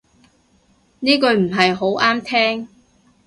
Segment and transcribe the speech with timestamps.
[1.01, 2.67] 呢句唔係好啱聽